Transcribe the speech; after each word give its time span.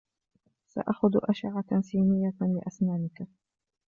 سأخذ 0.67 1.11
أشعة 1.23 1.81
سينية 1.81 2.33
لأسنانك. 2.41 3.27